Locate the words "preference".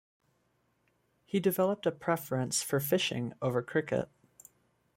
1.91-2.63